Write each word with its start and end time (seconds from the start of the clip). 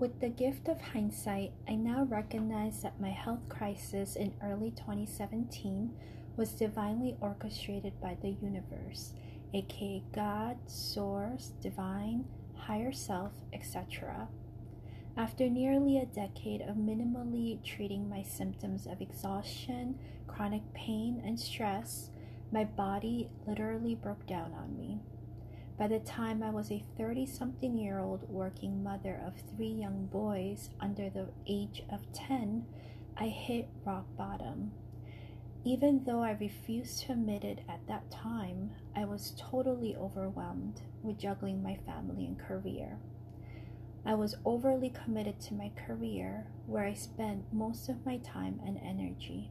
With 0.00 0.18
the 0.18 0.30
gift 0.30 0.68
of 0.68 0.80
hindsight, 0.80 1.52
I 1.68 1.74
now 1.74 2.04
recognize 2.04 2.80
that 2.80 2.98
my 2.98 3.10
health 3.10 3.46
crisis 3.50 4.16
in 4.16 4.32
early 4.42 4.70
2017 4.70 5.94
was 6.38 6.52
divinely 6.52 7.18
orchestrated 7.20 8.00
by 8.00 8.16
the 8.22 8.30
universe, 8.30 9.12
aka 9.52 10.02
God, 10.14 10.56
Source, 10.64 11.52
Divine, 11.60 12.24
Higher 12.56 12.92
Self, 12.92 13.32
etc. 13.52 14.28
After 15.18 15.50
nearly 15.50 15.98
a 15.98 16.06
decade 16.06 16.62
of 16.62 16.76
minimally 16.76 17.62
treating 17.62 18.08
my 18.08 18.22
symptoms 18.22 18.86
of 18.86 19.02
exhaustion, 19.02 19.98
chronic 20.26 20.62
pain, 20.72 21.20
and 21.22 21.38
stress, 21.38 22.08
my 22.50 22.64
body 22.64 23.28
literally 23.46 23.96
broke 23.96 24.26
down 24.26 24.54
on 24.54 24.78
me. 24.78 25.02
By 25.80 25.88
the 25.88 26.00
time 26.00 26.42
I 26.42 26.50
was 26.50 26.70
a 26.70 26.84
30 26.98 27.24
something 27.24 27.78
year 27.78 28.00
old 28.00 28.28
working 28.28 28.82
mother 28.82 29.18
of 29.26 29.32
three 29.56 29.72
young 29.72 30.10
boys 30.12 30.68
under 30.78 31.08
the 31.08 31.28
age 31.46 31.82
of 31.90 32.00
10, 32.12 32.66
I 33.16 33.28
hit 33.28 33.66
rock 33.86 34.04
bottom. 34.14 34.72
Even 35.64 36.04
though 36.04 36.22
I 36.22 36.32
refused 36.32 37.00
to 37.00 37.12
admit 37.12 37.44
it 37.44 37.60
at 37.66 37.86
that 37.88 38.10
time, 38.10 38.72
I 38.94 39.06
was 39.06 39.32
totally 39.38 39.96
overwhelmed 39.96 40.82
with 41.02 41.16
juggling 41.16 41.62
my 41.62 41.78
family 41.86 42.26
and 42.26 42.38
career. 42.38 42.98
I 44.04 44.16
was 44.16 44.36
overly 44.44 44.90
committed 44.90 45.40
to 45.40 45.54
my 45.54 45.70
career, 45.86 46.46
where 46.66 46.84
I 46.84 46.92
spent 46.92 47.54
most 47.54 47.88
of 47.88 48.04
my 48.04 48.18
time 48.18 48.60
and 48.66 48.78
energy. 48.84 49.50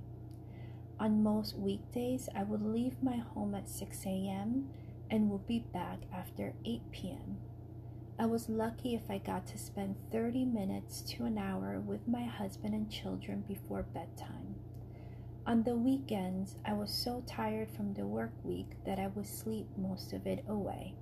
On 0.99 1.23
most 1.23 1.57
weekdays, 1.57 2.29
I 2.35 2.43
would 2.43 2.61
leave 2.61 3.01
my 3.01 3.17
home 3.17 3.55
at 3.55 3.67
6 3.67 4.05
a.m. 4.05 4.69
and 5.09 5.29
will 5.29 5.43
be 5.47 5.65
back 5.73 5.99
after 6.13 6.53
8 6.65 6.81
p.m. 6.91 7.37
I 8.19 8.25
was 8.25 8.49
lucky 8.49 8.95
if 8.95 9.09
I 9.09 9.17
got 9.17 9.47
to 9.47 9.57
spend 9.57 9.95
30 10.11 10.45
minutes 10.45 11.01
to 11.03 11.25
an 11.25 11.37
hour 11.37 11.79
with 11.79 12.07
my 12.07 12.23
husband 12.23 12.73
and 12.73 12.91
children 12.91 13.43
before 13.47 13.83
bedtime. 13.83 14.55
On 15.47 15.63
the 15.63 15.75
weekends, 15.75 16.57
I 16.65 16.73
was 16.73 16.91
so 16.91 17.23
tired 17.25 17.71
from 17.71 17.93
the 17.93 18.05
work 18.05 18.33
week 18.43 18.71
that 18.85 18.99
I 18.99 19.07
would 19.07 19.25
sleep 19.25 19.67
most 19.77 20.13
of 20.13 20.27
it 20.27 20.43
away. 20.47 20.95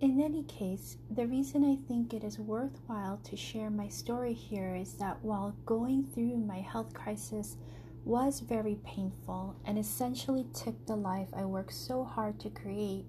In 0.00 0.20
any 0.20 0.44
case, 0.44 0.96
the 1.10 1.26
reason 1.26 1.64
I 1.64 1.74
think 1.88 2.14
it 2.14 2.22
is 2.22 2.38
worthwhile 2.38 3.18
to 3.24 3.36
share 3.36 3.68
my 3.68 3.88
story 3.88 4.32
here 4.32 4.76
is 4.76 4.94
that 4.98 5.24
while 5.24 5.56
going 5.66 6.04
through 6.14 6.36
my 6.36 6.60
health 6.60 6.94
crisis 6.94 7.56
was 8.08 8.40
very 8.40 8.78
painful 8.86 9.54
and 9.66 9.78
essentially 9.78 10.46
took 10.54 10.86
the 10.86 10.96
life 10.96 11.28
I 11.36 11.44
worked 11.44 11.74
so 11.74 12.04
hard 12.04 12.40
to 12.40 12.48
create, 12.48 13.04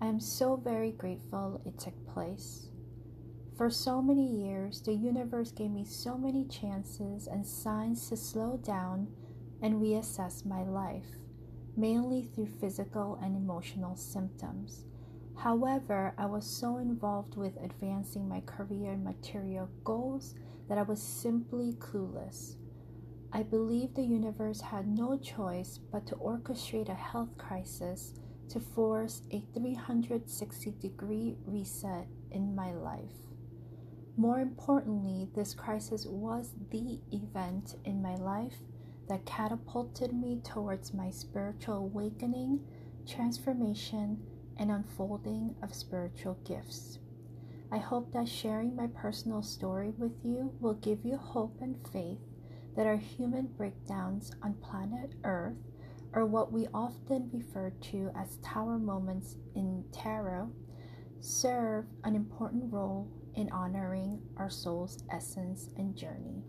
I 0.00 0.06
am 0.06 0.20
so 0.20 0.54
very 0.54 0.92
grateful 0.92 1.60
it 1.66 1.76
took 1.76 2.06
place. 2.06 2.68
For 3.56 3.68
so 3.68 4.00
many 4.00 4.24
years, 4.24 4.80
the 4.80 4.94
universe 4.94 5.50
gave 5.50 5.72
me 5.72 5.84
so 5.84 6.16
many 6.16 6.44
chances 6.44 7.26
and 7.26 7.44
signs 7.44 8.08
to 8.10 8.16
slow 8.16 8.58
down 8.58 9.08
and 9.60 9.82
reassess 9.82 10.46
my 10.46 10.62
life, 10.62 11.18
mainly 11.76 12.22
through 12.22 12.46
physical 12.60 13.18
and 13.20 13.34
emotional 13.34 13.96
symptoms. 13.96 14.84
However, 15.34 16.14
I 16.16 16.26
was 16.26 16.46
so 16.46 16.76
involved 16.76 17.36
with 17.36 17.60
advancing 17.60 18.28
my 18.28 18.42
career 18.42 18.92
and 18.92 19.02
material 19.02 19.68
goals 19.82 20.36
that 20.68 20.78
I 20.78 20.82
was 20.82 21.02
simply 21.02 21.72
clueless. 21.80 22.54
I 23.30 23.42
believe 23.42 23.94
the 23.94 24.02
universe 24.02 24.60
had 24.60 24.88
no 24.88 25.18
choice 25.18 25.78
but 25.92 26.06
to 26.06 26.16
orchestrate 26.16 26.88
a 26.88 26.94
health 26.94 27.36
crisis 27.36 28.14
to 28.48 28.58
force 28.58 29.20
a 29.30 29.44
360 29.52 30.70
degree 30.80 31.36
reset 31.44 32.06
in 32.30 32.54
my 32.54 32.72
life. 32.72 33.28
More 34.16 34.40
importantly, 34.40 35.28
this 35.34 35.52
crisis 35.54 36.06
was 36.06 36.54
the 36.70 37.00
event 37.12 37.76
in 37.84 38.00
my 38.00 38.14
life 38.16 38.56
that 39.08 39.26
catapulted 39.26 40.14
me 40.14 40.40
towards 40.42 40.94
my 40.94 41.10
spiritual 41.10 41.76
awakening, 41.76 42.60
transformation, 43.06 44.22
and 44.56 44.70
unfolding 44.70 45.54
of 45.62 45.74
spiritual 45.74 46.38
gifts. 46.44 46.98
I 47.70 47.78
hope 47.78 48.12
that 48.14 48.28
sharing 48.28 48.74
my 48.74 48.86
personal 48.86 49.42
story 49.42 49.90
with 49.98 50.24
you 50.24 50.54
will 50.60 50.74
give 50.74 51.04
you 51.04 51.18
hope 51.18 51.58
and 51.60 51.76
faith 51.92 52.18
that 52.78 52.86
our 52.86 52.96
human 52.96 53.48
breakdowns 53.56 54.30
on 54.40 54.54
planet 54.54 55.12
Earth, 55.24 55.56
or 56.12 56.24
what 56.24 56.52
we 56.52 56.68
often 56.72 57.28
refer 57.32 57.70
to 57.80 58.08
as 58.16 58.36
tower 58.36 58.78
moments 58.78 59.34
in 59.56 59.82
tarot, 59.90 60.48
serve 61.18 61.86
an 62.04 62.14
important 62.14 62.72
role 62.72 63.08
in 63.34 63.50
honoring 63.50 64.20
our 64.36 64.48
soul's 64.48 65.02
essence 65.10 65.70
and 65.76 65.96
journey. 65.96 66.44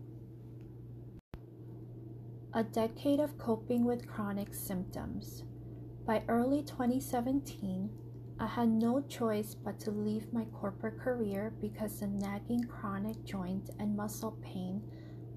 A 2.53 2.63
decade 2.63 3.19
of 3.19 3.39
coping 3.39 3.83
with 3.83 4.07
chronic 4.07 4.53
symptoms. 4.53 5.41
By 6.05 6.21
early 6.27 6.61
2017, 6.61 7.89
I 8.39 8.45
had 8.45 8.69
no 8.69 9.01
choice 9.01 9.55
but 9.55 9.79
to 9.79 9.89
leave 9.89 10.31
my 10.31 10.45
corporate 10.45 10.99
career 10.99 11.55
because 11.59 11.99
the 11.99 12.07
nagging 12.07 12.65
chronic 12.65 13.25
joint 13.25 13.71
and 13.79 13.97
muscle 13.97 14.37
pain, 14.43 14.83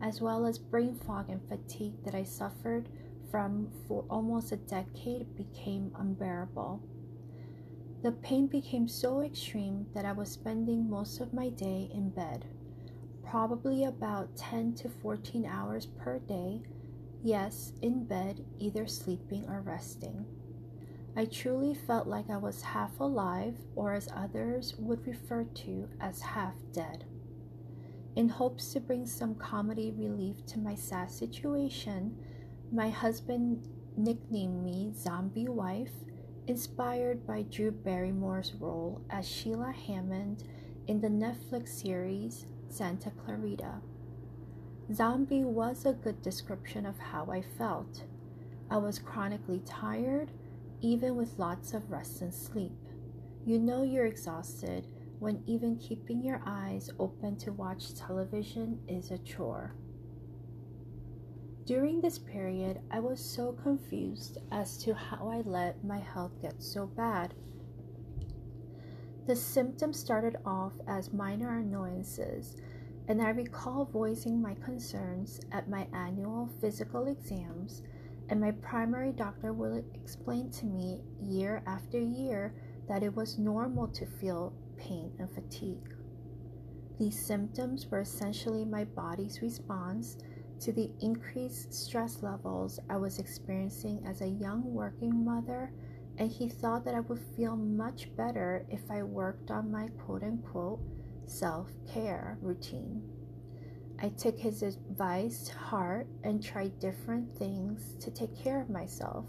as 0.02 0.20
well 0.20 0.44
as 0.44 0.58
brain 0.58 0.94
fog 0.94 1.30
and 1.30 1.40
fatigue 1.48 1.94
that 2.04 2.14
I 2.14 2.24
suffered 2.24 2.88
from 3.30 3.70
for 3.88 4.04
almost 4.10 4.52
a 4.52 4.56
decade, 4.56 5.34
became 5.36 5.90
unbearable. 5.98 6.82
The 8.02 8.12
pain 8.12 8.46
became 8.46 8.88
so 8.88 9.22
extreme 9.22 9.86
that 9.94 10.04
I 10.04 10.12
was 10.12 10.30
spending 10.30 10.90
most 10.90 11.20
of 11.20 11.32
my 11.32 11.48
day 11.48 11.88
in 11.94 12.10
bed, 12.10 12.44
probably 13.24 13.84
about 13.84 14.36
10 14.36 14.74
to 14.74 14.90
14 14.90 15.46
hours 15.46 15.86
per 15.86 16.18
day. 16.18 16.62
Yes, 17.22 17.72
in 17.80 18.04
bed, 18.04 18.44
either 18.58 18.86
sleeping 18.86 19.48
or 19.48 19.60
resting. 19.62 20.26
I 21.16 21.26
truly 21.26 21.74
felt 21.74 22.06
like 22.06 22.28
I 22.28 22.38
was 22.38 22.62
half 22.62 22.98
alive, 22.98 23.56
or 23.76 23.92
as 23.92 24.08
others 24.14 24.74
would 24.78 25.06
refer 25.06 25.44
to 25.44 25.88
as 26.00 26.20
half 26.20 26.54
dead. 26.72 27.04
In 28.14 28.28
hopes 28.28 28.72
to 28.72 28.80
bring 28.80 29.06
some 29.06 29.34
comedy 29.34 29.90
relief 29.96 30.44
to 30.46 30.58
my 30.58 30.74
sad 30.74 31.10
situation, 31.10 32.14
my 32.70 32.90
husband 32.90 33.66
nicknamed 33.96 34.62
me 34.62 34.92
Zombie 34.94 35.48
Wife, 35.48 35.92
inspired 36.46 37.26
by 37.26 37.42
Drew 37.42 37.70
Barrymore's 37.70 38.54
role 38.54 39.00
as 39.08 39.26
Sheila 39.26 39.72
Hammond 39.72 40.44
in 40.86 41.00
the 41.00 41.08
Netflix 41.08 41.68
series 41.68 42.44
Santa 42.68 43.10
Clarita. 43.10 43.80
Zombie 44.92 45.44
was 45.44 45.86
a 45.86 45.92
good 45.92 46.20
description 46.20 46.84
of 46.84 46.98
how 46.98 47.30
I 47.30 47.42
felt. 47.56 48.04
I 48.70 48.76
was 48.76 48.98
chronically 48.98 49.62
tired 49.64 50.32
even 50.82 51.16
with 51.16 51.38
lots 51.38 51.72
of 51.72 51.90
rest 51.90 52.20
and 52.20 52.34
sleep. 52.34 52.76
You 53.46 53.58
know 53.58 53.84
you're 53.84 54.06
exhausted 54.06 54.86
when 55.22 55.40
even 55.46 55.76
keeping 55.76 56.20
your 56.20 56.42
eyes 56.44 56.90
open 56.98 57.36
to 57.36 57.52
watch 57.52 57.94
television 57.94 58.76
is 58.88 59.12
a 59.12 59.18
chore. 59.18 59.72
During 61.64 62.00
this 62.00 62.18
period, 62.18 62.80
I 62.90 62.98
was 62.98 63.20
so 63.20 63.52
confused 63.52 64.38
as 64.50 64.76
to 64.78 64.92
how 64.94 65.28
I 65.28 65.42
let 65.42 65.84
my 65.84 66.00
health 66.00 66.32
get 66.42 66.60
so 66.60 66.86
bad. 66.86 67.34
The 69.28 69.36
symptoms 69.36 69.96
started 69.96 70.38
off 70.44 70.72
as 70.88 71.12
minor 71.12 71.56
annoyances, 71.56 72.56
and 73.06 73.22
I 73.22 73.28
recall 73.28 73.84
voicing 73.84 74.42
my 74.42 74.54
concerns 74.54 75.40
at 75.52 75.70
my 75.70 75.86
annual 75.92 76.50
physical 76.60 77.06
exams 77.06 77.82
and 78.28 78.40
my 78.40 78.50
primary 78.50 79.12
doctor 79.12 79.52
will 79.52 79.84
explain 79.94 80.50
to 80.50 80.66
me 80.66 81.00
year 81.20 81.62
after 81.66 81.98
year 81.98 82.54
that 82.88 83.02
it 83.02 83.14
was 83.14 83.38
normal 83.38 83.86
to 83.88 84.06
feel 84.06 84.52
pain 84.82 85.12
and 85.18 85.30
fatigue. 85.30 85.94
These 86.98 87.26
symptoms 87.26 87.86
were 87.90 88.00
essentially 88.00 88.64
my 88.64 88.84
body's 88.84 89.42
response 89.42 90.16
to 90.60 90.72
the 90.72 90.90
increased 91.00 91.74
stress 91.74 92.22
levels 92.22 92.78
I 92.88 92.96
was 92.96 93.18
experiencing 93.18 94.04
as 94.06 94.20
a 94.20 94.28
young 94.28 94.62
working 94.72 95.24
mother, 95.24 95.72
and 96.18 96.30
he 96.30 96.48
thought 96.48 96.84
that 96.84 96.94
I 96.94 97.00
would 97.00 97.20
feel 97.36 97.56
much 97.56 98.14
better 98.16 98.64
if 98.70 98.88
I 98.90 99.02
worked 99.02 99.50
on 99.50 99.72
my 99.72 99.88
quote 100.04 100.22
unquote 100.22 100.80
self 101.26 101.68
care 101.92 102.38
routine. 102.40 103.02
I 104.00 104.08
took 104.10 104.38
his 104.38 104.62
advice 104.62 105.44
to 105.48 105.58
heart 105.58 106.06
and 106.24 106.42
tried 106.42 106.78
different 106.78 107.36
things 107.36 107.96
to 108.00 108.10
take 108.10 108.36
care 108.36 108.60
of 108.60 108.70
myself, 108.70 109.26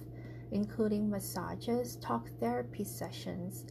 including 0.51 1.09
massages, 1.09 1.95
talk 1.97 2.29
therapy 2.39 2.83
sessions, 2.83 3.65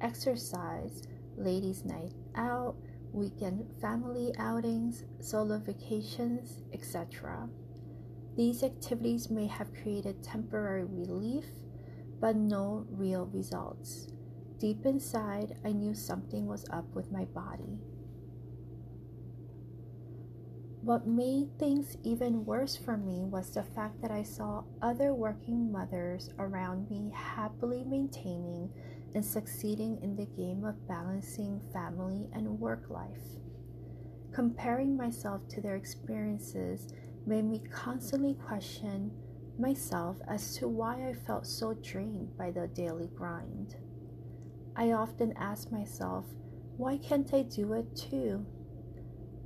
exercise, 0.00 1.02
ladies' 1.36 1.84
night 1.84 2.12
out, 2.34 2.76
weekend 3.12 3.66
family 3.80 4.32
outings, 4.38 5.04
solo 5.20 5.58
vacations, 5.58 6.62
etc. 6.72 7.48
These 8.36 8.62
activities 8.64 9.30
may 9.30 9.46
have 9.46 9.72
created 9.74 10.22
temporary 10.22 10.84
relief, 10.84 11.44
but 12.20 12.36
no 12.36 12.86
real 12.90 13.26
results. 13.26 14.08
deep 14.58 14.86
inside, 14.86 15.56
I 15.64 15.72
knew 15.72 15.94
something 15.94 16.46
was 16.46 16.64
up 16.70 16.86
with 16.94 17.12
my 17.12 17.26
body. 17.26 17.78
What 20.82 21.06
made 21.06 21.58
things 21.58 21.96
even 22.02 22.44
worse 22.44 22.76
for 22.76 22.96
me 22.96 23.24
was 23.24 23.50
the 23.50 23.62
fact 23.62 24.02
that 24.02 24.10
I 24.10 24.22
saw 24.22 24.64
other 24.82 25.14
working 25.14 25.72
mothers 25.72 26.30
around 26.38 26.90
me 26.90 27.10
happily 27.14 27.84
maintaining 27.84 28.70
and 29.14 29.24
succeeding 29.24 29.98
in 30.02 30.16
the 30.16 30.26
game 30.26 30.64
of 30.64 30.88
balancing 30.88 31.60
family 31.72 32.28
and 32.32 32.60
work 32.60 32.90
life. 32.90 33.38
Comparing 34.32 34.96
myself 34.96 35.46
to 35.48 35.60
their 35.60 35.76
experiences 35.76 36.92
made 37.26 37.44
me 37.44 37.62
constantly 37.70 38.34
question 38.34 39.10
myself 39.58 40.16
as 40.28 40.56
to 40.56 40.68
why 40.68 41.08
I 41.08 41.12
felt 41.12 41.46
so 41.46 41.74
drained 41.74 42.36
by 42.36 42.50
the 42.50 42.66
daily 42.68 43.08
grind. 43.14 43.76
I 44.76 44.92
often 44.92 45.32
ask 45.36 45.70
myself, 45.70 46.24
why 46.76 46.98
can't 46.98 47.32
I 47.32 47.42
do 47.42 47.74
it 47.74 47.94
too? 47.94 48.44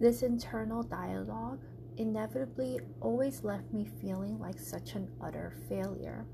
This 0.01 0.23
internal 0.23 0.83
dialogue 0.83 1.61
inevitably 1.99 2.81
always 3.01 3.45
left 3.45 3.73
me 3.73 3.87
feeling 4.01 4.39
like 4.39 4.59
such 4.59 4.95
an 4.95 5.11
utter 5.23 5.55
failure. 5.69 6.27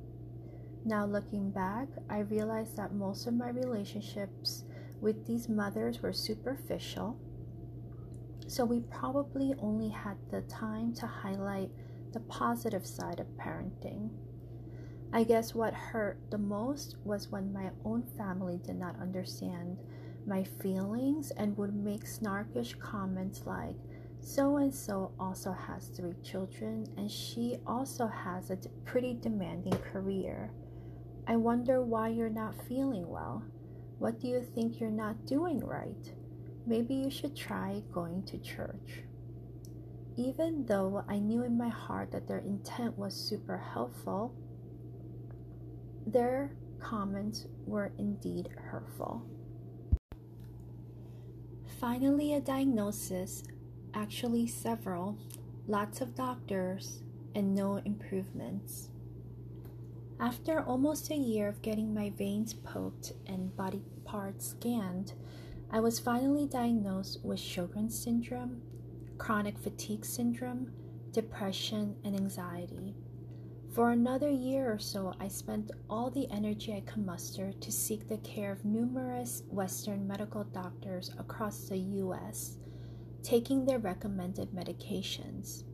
Now, 0.87 1.07
looking 1.07 1.51
back, 1.51 1.89
I 2.11 2.19
realized 2.19 2.77
that 2.77 2.93
most 2.95 3.27
of 3.27 3.33
my 3.33 3.49
relationships 3.49 4.65
with 5.01 5.27
these 5.27 5.49
mothers 5.49 6.03
were 6.03 6.13
superficial, 6.13 7.17
so 8.47 8.67
we 8.67 8.81
probably 8.81 9.55
only 9.61 9.89
had 9.89 10.19
the 10.31 10.43
time 10.43 10.93
to 10.95 11.07
highlight 11.07 11.71
the 12.13 12.21
positive 12.21 12.87
side 12.87 13.19
of 13.19 13.27
parenting. 13.39 14.11
I 15.11 15.25
guess 15.25 15.55
what 15.55 15.73
hurt 15.73 16.19
the 16.31 16.39
most 16.39 16.97
was 17.03 17.31
when 17.31 17.53
my 17.53 17.71
own 17.85 18.03
family 18.19 18.59
did 18.63 18.77
not 18.77 19.01
understand 19.01 19.79
my 20.27 20.45
feelings 20.45 21.31
and 21.31 21.57
would 21.57 21.75
make 21.75 22.05
snarkish 22.05 22.79
comments 22.79 23.45
like, 23.47 23.77
so 24.21 24.59
and 24.59 24.75
so 24.75 25.13
also 25.19 25.53
has 25.53 25.89
three 25.89 26.15
children 26.23 26.87
and 26.99 27.11
she 27.11 27.57
also 27.67 28.07
has 28.07 28.51
a 28.51 28.59
pretty 28.85 29.15
demanding 29.15 29.79
career. 29.79 30.51
I 31.27 31.37
wonder 31.37 31.81
why 31.81 32.09
you're 32.09 32.29
not 32.29 32.55
feeling 32.69 33.09
well. 33.09 33.43
What 33.99 34.21
do 34.21 34.29
you 34.29 34.43
think 34.55 34.79
you're 34.79 34.91
not 34.91 35.25
doing 35.27 35.61
right? 35.61 36.13
Maybe 36.67 36.95
you 36.95 37.11
should 37.11 37.35
try 37.35 37.83
going 37.93 38.25
to 38.25 38.39
church. 38.39 39.05
Even 40.17 40.67
though 40.67 41.03
I 41.09 41.19
knew 41.19 41.43
in 41.43 41.57
my 41.57 41.69
heart 41.69 42.13
that 42.13 42.29
their 42.29 42.39
intent 42.39 42.99
was 42.99 43.15
super 43.15 43.57
helpful, 43.57 44.35
their 46.07 46.53
comments 46.79 47.47
were 47.67 47.93
indeed 47.99 48.51
hurtful. 48.57 49.23
Finally, 51.81 52.35
a 52.35 52.41
diagnosis, 52.41 53.43
actually, 53.95 54.47
several, 54.47 55.19
lots 55.67 56.01
of 56.01 56.15
doctors, 56.15 57.03
and 57.35 57.55
no 57.55 57.77
improvements. 57.77 58.91
After 60.21 60.61
almost 60.61 61.11
a 61.11 61.17
year 61.17 61.49
of 61.49 61.63
getting 61.63 61.93
my 61.93 62.11
veins 62.11 62.55
poked 62.55 63.13
and 63.27 63.55
body 63.57 63.83
parts 64.05 64.49
scanned, 64.49 65.13
I 65.71 65.81
was 65.81 65.99
finally 65.99 66.47
diagnosed 66.47 67.25
with 67.25 67.41
Sjogren's 67.41 67.99
syndrome, 67.99 68.63
chronic 69.19 69.59
fatigue 69.59 70.05
syndrome, 70.05 70.71
depression, 71.11 71.97
and 72.05 72.15
anxiety. 72.15 72.95
For 73.73 73.91
another 73.91 74.31
year 74.31 74.73
or 74.73 74.79
so, 74.79 75.15
I 75.19 75.27
spent 75.27 75.73
all 75.91 76.09
the 76.09 76.31
energy 76.31 76.73
I 76.73 76.81
could 76.81 77.05
muster 77.05 77.53
to 77.53 77.73
seek 77.73 78.09
the 78.09 78.19
care 78.19 78.53
of 78.53 78.65
numerous 78.65 79.43
Western 79.49 80.07
medical 80.07 80.45
doctors 80.45 81.11
across 81.19 81.69
the 81.69 81.79
US, 81.79 82.59
taking 83.25 83.65
their 83.65 83.81
recommended 83.81 84.53
medications. 84.53 85.65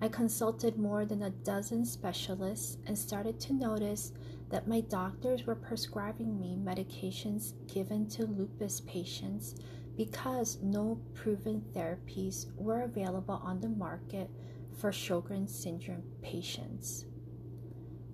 I 0.00 0.08
consulted 0.08 0.78
more 0.78 1.06
than 1.06 1.22
a 1.22 1.30
dozen 1.30 1.84
specialists 1.86 2.76
and 2.86 2.98
started 2.98 3.40
to 3.40 3.54
notice 3.54 4.12
that 4.50 4.68
my 4.68 4.80
doctors 4.80 5.46
were 5.46 5.54
prescribing 5.54 6.38
me 6.38 6.56
medications 6.56 7.54
given 7.72 8.06
to 8.10 8.26
lupus 8.26 8.80
patients 8.82 9.54
because 9.96 10.58
no 10.62 11.00
proven 11.14 11.64
therapies 11.74 12.46
were 12.56 12.82
available 12.82 13.40
on 13.42 13.60
the 13.60 13.68
market 13.68 14.30
for 14.76 14.90
Sjogren's 14.90 15.54
syndrome 15.54 16.02
patients. 16.20 17.06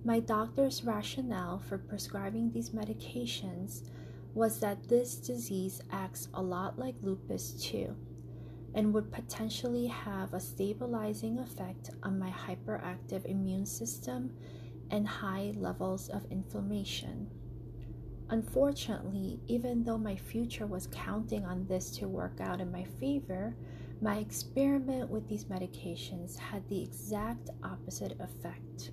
My 0.05 0.21
doctor's 0.21 0.83
rationale 0.83 1.59
for 1.59 1.77
prescribing 1.77 2.51
these 2.51 2.69
medications 2.69 3.89
was 4.33 4.59
that 4.61 4.87
this 4.87 5.17
disease 5.17 5.81
acts 5.91 6.29
a 6.33 6.41
lot 6.41 6.79
like 6.79 6.95
lupus 7.01 7.51
too 7.51 7.95
and 8.75 8.93
would 8.93 9.11
potentially 9.11 9.87
have 9.87 10.33
a 10.33 10.39
stabilizing 10.39 11.39
effect 11.39 11.91
on 12.01 12.17
my 12.17 12.31
hyperactive 12.31 13.25
immune 13.25 13.65
system 13.65 14.31
and 14.91 15.07
high 15.07 15.53
levels 15.55 16.09
of 16.09 16.25
inflammation. 16.31 17.29
Unfortunately, 18.29 19.39
even 19.47 19.83
though 19.83 19.97
my 19.97 20.15
future 20.15 20.65
was 20.65 20.87
counting 20.91 21.45
on 21.45 21.67
this 21.67 21.91
to 21.91 22.07
work 22.07 22.39
out 22.39 22.61
in 22.61 22.71
my 22.71 22.83
favor, 22.99 23.55
my 24.01 24.17
experiment 24.17 25.09
with 25.09 25.27
these 25.27 25.45
medications 25.45 26.37
had 26.37 26.67
the 26.67 26.81
exact 26.81 27.49
opposite 27.63 28.19
effect. 28.19 28.91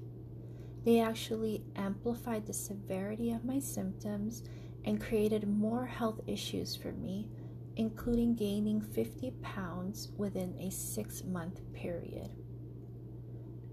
They 0.85 1.01
actually 1.01 1.65
amplified 1.77 2.47
the 2.47 2.53
severity 2.53 3.33
of 3.33 3.45
my 3.45 3.59
symptoms 3.59 4.43
and 4.85 5.01
created 5.01 5.49
more 5.49 5.87
health 5.87 6.21
issues 6.27 6.75
for 6.77 6.93
me, 6.93 7.29
including 7.77 8.35
gaining 8.35 8.81
50 8.81 9.33
pounds 9.43 10.11
within 10.17 10.55
a 10.59 10.71
six 10.71 11.25
month 11.25 11.61
period. 11.73 12.31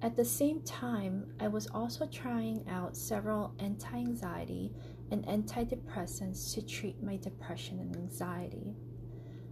At 0.01 0.15
the 0.15 0.25
same 0.25 0.61
time, 0.61 1.25
I 1.39 1.47
was 1.47 1.67
also 1.67 2.05
trying 2.05 2.63
out 2.69 2.95
several 2.95 3.55
anti 3.59 3.97
anxiety 3.97 4.71
and 5.11 5.25
antidepressants 5.25 6.53
to 6.53 6.61
treat 6.61 7.01
my 7.01 7.17
depression 7.17 7.79
and 7.79 7.95
anxiety. 7.95 8.75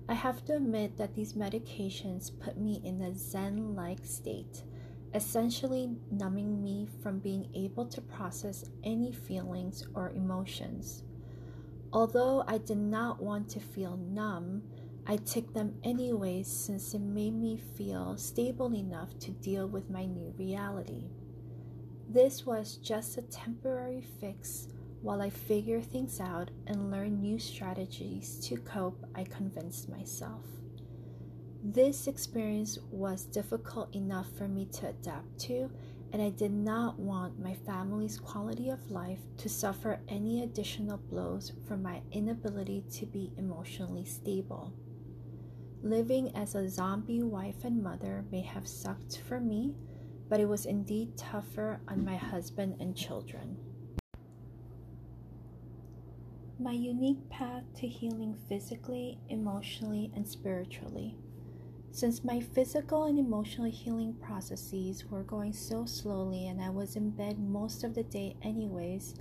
I 0.08 0.14
have 0.14 0.46
to 0.46 0.56
admit 0.56 0.98
that 0.98 1.16
these 1.16 1.34
medications 1.34 2.30
put 2.40 2.60
me 2.60 2.80
in 2.84 3.02
a 3.02 3.16
Zen 3.16 3.74
like 3.74 4.06
state, 4.06 4.64
essentially 5.16 5.90
numbing 6.12 6.62
me 6.62 6.88
from 7.02 7.18
being 7.18 7.50
able 7.56 7.88
to 7.88 8.02
process 8.02 8.66
any 8.84 9.12
feelings 9.12 9.88
or 9.96 10.12
emotions. 10.12 11.02
Although 11.96 12.44
I 12.46 12.58
did 12.58 12.78
not 12.78 13.24
want 13.24 13.48
to 13.52 13.62
feel 13.62 13.96
numb, 13.96 14.64
I 15.08 15.16
took 15.16 15.54
them 15.54 15.76
anyways 15.82 16.46
since 16.46 16.94
it 16.94 17.00
made 17.00 17.34
me 17.34 17.56
feel 17.56 18.18
stable 18.18 18.75
enough 18.75 19.18
to 19.20 19.32
deal 19.32 19.66
with 19.70 19.90
my 19.90 20.06
new 20.06 20.34
reality. 20.38 21.06
This 22.10 22.46
was 22.46 22.75
just 22.75 23.18
a 23.18 23.22
temporary 23.22 24.02
fix 24.20 24.68
while 25.04 25.22
I 25.22 25.30
figure 25.30 25.80
things 25.80 26.20
out 26.20 26.52
and 26.68 26.92
learn 26.92 27.22
new 27.22 27.40
strategies 27.40 28.40
to 28.50 28.58
cope, 28.58 29.06
I 29.16 29.24
convinced 29.24 29.88
myself. 29.88 30.44
This 31.64 32.08
experience 32.08 32.78
was 32.92 33.24
difficult 33.24 33.96
enough 33.96 34.28
for 34.38 34.50
me 34.50 34.66
to 34.66 34.90
adapt 34.90 35.40
to, 35.42 35.72
and 36.15 36.24
I 36.24 36.29
did 36.29 36.53
not 36.53 36.98
want 36.98 37.43
my 37.43 37.55
family's 37.65 38.17
quality 38.17 38.69
of 38.69 38.89
life 38.89 39.19
to 39.36 39.50
suffer 39.50 40.00
any 40.07 40.43
additional 40.43 40.95
blows 40.95 41.51
from 41.67 41.84
my 41.84 42.01
inability 42.13 42.86
to 42.93 43.05
be 43.05 43.34
emotionally 43.36 44.05
stable. 44.05 44.72
Living 45.84 46.34
as 46.34 46.55
a 46.55 46.69
zombie 46.69 47.22
wife 47.22 47.65
and 47.65 47.84
mother 47.84 48.24
may 48.31 48.39
have 48.39 48.65
sucked 48.65 49.24
for 49.27 49.41
me, 49.41 49.75
but 50.29 50.39
it 50.39 50.48
was 50.48 50.65
indeed 50.65 51.17
tougher 51.17 51.81
on 51.89 52.05
my 52.05 52.15
husband 52.15 52.77
and 52.79 52.95
children. 52.95 53.57
My 56.57 56.72
unique 56.72 57.29
path 57.29 57.63
to 57.81 57.88
healing 57.88 58.38
physically, 58.48 59.19
emotionally, 59.27 60.13
and 60.15 60.25
spiritually. 60.25 61.17
Since 61.96 62.25
my 62.25 62.42
physical 62.42 63.06
and 63.06 63.18
emotional 63.18 63.72
healing 63.72 64.16
processes 64.16 65.06
were 65.10 65.24
going 65.24 65.54
so 65.54 65.86
slowly 65.86 66.48
and 66.48 66.62
I 66.62 66.70
was 66.70 66.98
in 66.98 67.12
bed 67.12 67.40
most 67.40 67.86
of 67.86 67.96
the 67.96 68.04
day, 68.04 68.36
anyways, 68.42 69.16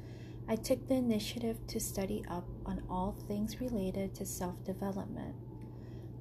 I 0.48 0.56
took 0.56 0.88
the 0.88 0.96
initiative 0.96 1.56
to 1.68 1.78
study 1.78 2.24
up 2.28 2.44
on 2.66 2.82
all 2.90 3.14
things 3.28 3.60
related 3.60 4.12
to 4.16 4.26
self 4.26 4.64
development. 4.64 5.36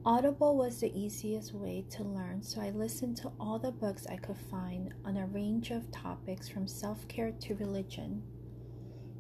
Audible 0.06 0.56
was 0.56 0.80
the 0.80 0.96
easiest 0.96 1.56
way 1.56 1.86
to 1.90 2.04
learn, 2.04 2.44
so 2.44 2.62
I 2.62 2.70
listened 2.70 3.18
to 3.18 3.32
all 3.40 3.58
the 3.58 3.72
books 3.72 4.06
I 4.06 4.18
could 4.18 4.38
find 4.38 4.94
on 5.04 5.18
a 5.18 5.26
range 5.26 5.72
of 5.72 5.90
topics 5.90 6.48
from 6.48 6.68
self 6.68 7.08
care 7.08 7.32
to 7.32 7.56
religion. 7.56 8.22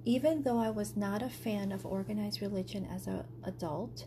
Even 0.05 0.43
though 0.43 0.59
I 0.59 0.69
was 0.69 0.95
not 0.95 1.23
a 1.23 1.29
fan 1.29 1.71
of 1.71 1.83
organized 1.83 2.43
religion 2.43 2.87
as 2.93 3.07
an 3.07 3.23
adult, 3.43 4.05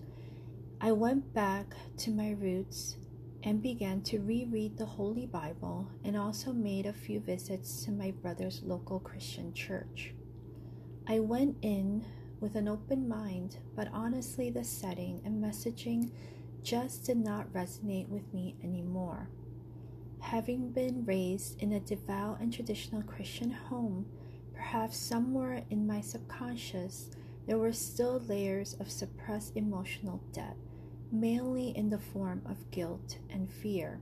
I 0.80 0.92
went 0.92 1.34
back 1.34 1.74
to 1.96 2.12
my 2.12 2.30
roots 2.30 2.98
and 3.46 3.62
began 3.62 4.00
to 4.00 4.18
reread 4.18 4.76
the 4.76 4.84
Holy 4.84 5.24
Bible 5.24 5.88
and 6.04 6.16
also 6.16 6.52
made 6.52 6.84
a 6.84 6.92
few 6.92 7.20
visits 7.20 7.84
to 7.84 7.92
my 7.92 8.10
brother's 8.10 8.60
local 8.64 8.98
Christian 8.98 9.54
church. 9.54 10.12
I 11.06 11.20
went 11.20 11.56
in 11.62 12.04
with 12.40 12.56
an 12.56 12.66
open 12.66 13.08
mind, 13.08 13.58
but 13.76 13.88
honestly, 13.92 14.50
the 14.50 14.64
setting 14.64 15.22
and 15.24 15.42
messaging 15.42 16.10
just 16.64 17.04
did 17.04 17.18
not 17.18 17.52
resonate 17.52 18.08
with 18.08 18.34
me 18.34 18.56
anymore. 18.64 19.30
Having 20.18 20.72
been 20.72 21.04
raised 21.04 21.62
in 21.62 21.72
a 21.72 21.78
devout 21.78 22.40
and 22.40 22.52
traditional 22.52 23.02
Christian 23.02 23.52
home, 23.52 24.06
perhaps 24.54 24.96
somewhere 24.96 25.62
in 25.70 25.86
my 25.86 26.00
subconscious, 26.00 27.10
there 27.46 27.58
were 27.58 27.72
still 27.72 28.20
layers 28.26 28.74
of 28.80 28.90
suppressed 28.90 29.56
emotional 29.56 30.20
debt, 30.32 30.56
mainly 31.10 31.76
in 31.76 31.90
the 31.90 31.98
form 31.98 32.42
of 32.46 32.70
guilt 32.70 33.18
and 33.30 33.50
fear. 33.50 34.00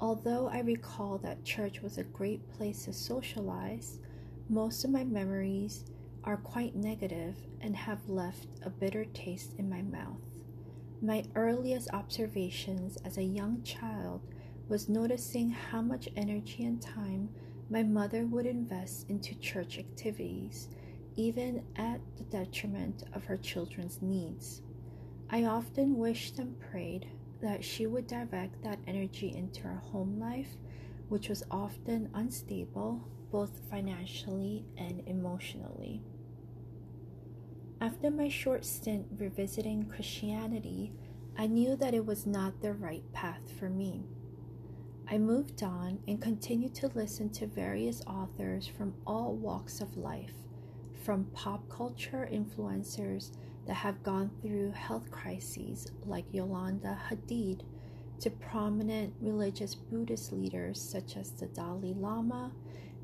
Although 0.00 0.48
I 0.48 0.60
recall 0.60 1.18
that 1.18 1.44
church 1.44 1.80
was 1.80 1.98
a 1.98 2.04
great 2.04 2.50
place 2.52 2.84
to 2.84 2.92
socialize, 2.92 4.00
most 4.48 4.84
of 4.84 4.90
my 4.90 5.04
memories 5.04 5.84
are 6.24 6.36
quite 6.36 6.74
negative 6.74 7.36
and 7.60 7.76
have 7.76 8.08
left 8.08 8.48
a 8.64 8.70
bitter 8.70 9.04
taste 9.06 9.54
in 9.58 9.68
my 9.68 9.82
mouth. 9.82 10.20
My 11.00 11.24
earliest 11.34 11.90
observations 11.92 12.96
as 13.04 13.18
a 13.18 13.22
young 13.22 13.62
child 13.62 14.22
was 14.68 14.88
noticing 14.88 15.50
how 15.50 15.82
much 15.82 16.08
energy 16.16 16.64
and 16.64 16.80
time 16.80 17.28
my 17.70 17.82
mother 17.82 18.24
would 18.24 18.46
invest 18.46 19.08
into 19.10 19.34
church 19.36 19.78
activities, 19.78 20.68
even 21.16 21.64
at 21.76 22.00
the 22.16 22.24
detriment 22.24 23.04
of 23.12 23.24
her 23.24 23.36
children's 23.36 24.00
needs. 24.00 24.62
I 25.34 25.46
often 25.46 25.96
wished 25.96 26.38
and 26.38 26.56
prayed 26.60 27.08
that 27.42 27.64
she 27.64 27.88
would 27.88 28.06
direct 28.06 28.62
that 28.62 28.78
energy 28.86 29.34
into 29.34 29.62
her 29.62 29.82
home 29.90 30.20
life, 30.20 30.56
which 31.08 31.28
was 31.28 31.42
often 31.50 32.08
unstable 32.14 33.00
both 33.32 33.60
financially 33.68 34.64
and 34.78 35.02
emotionally. 35.08 36.02
After 37.80 38.12
my 38.12 38.28
short 38.28 38.64
stint 38.64 39.08
revisiting 39.18 39.86
Christianity, 39.86 40.92
I 41.36 41.48
knew 41.48 41.74
that 41.78 41.94
it 41.94 42.06
was 42.06 42.26
not 42.26 42.60
the 42.62 42.72
right 42.72 43.02
path 43.12 43.50
for 43.58 43.68
me. 43.68 44.04
I 45.08 45.18
moved 45.18 45.64
on 45.64 45.98
and 46.06 46.22
continued 46.22 46.76
to 46.76 46.92
listen 46.94 47.28
to 47.30 47.48
various 47.48 48.02
authors 48.06 48.68
from 48.68 48.94
all 49.04 49.34
walks 49.34 49.80
of 49.80 49.96
life, 49.96 50.34
from 51.02 51.24
pop 51.34 51.68
culture 51.68 52.28
influencers 52.32 53.32
that 53.66 53.74
have 53.74 54.02
gone 54.02 54.30
through 54.42 54.72
health 54.72 55.10
crises 55.10 55.90
like 56.04 56.24
Yolanda 56.32 56.98
Hadid 57.08 57.62
to 58.20 58.30
prominent 58.30 59.14
religious 59.20 59.74
Buddhist 59.74 60.32
leaders 60.32 60.80
such 60.80 61.16
as 61.16 61.30
the 61.30 61.46
Dalai 61.46 61.94
Lama 61.94 62.52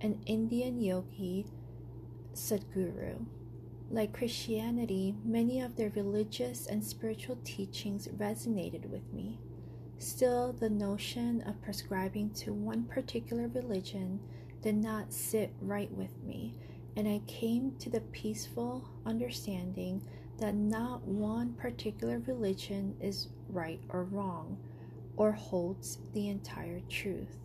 and 0.01 0.23
Indian 0.27 0.81
yogi 0.81 1.47
Sadhguru. 2.35 3.27
Like 3.91 4.13
Christianity, 4.13 5.17
many 5.25 5.61
of 5.61 5.77
their 5.77 5.91
religious 5.91 6.67
and 6.67 6.85
spiritual 6.85 7.39
teachings 7.45 8.07
resonated 8.09 8.89
with 8.89 9.13
me. 9.13 9.41
Still, 9.99 10.53
the 10.53 10.71
notion 10.71 11.43
of 11.43 11.61
prescribing 11.61 12.31
to 12.31 12.53
one 12.53 12.85
particular 12.85 13.49
religion 13.49 14.21
did 14.63 14.77
not 14.77 15.13
sit 15.13 15.53
right 15.61 15.91
with 15.93 16.23
me, 16.23 16.55
and 16.97 17.09
I 17.09 17.21
came 17.27 17.75
to 17.81 17.91
the 17.91 18.01
peaceful 18.01 18.89
understanding 19.05 20.03
that 20.41 20.55
not 20.55 21.07
one 21.07 21.53
particular 21.53 22.19
religion 22.27 22.97
is 23.01 23.29
right 23.49 23.81
or 23.91 24.05
wrong, 24.05 24.59
or 25.17 25.33
holds 25.33 25.99
the 26.15 26.29
entire 26.29 26.81
truth. 26.89 27.37